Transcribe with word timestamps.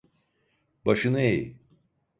Başını 0.85 1.21
eğ! 1.21 1.53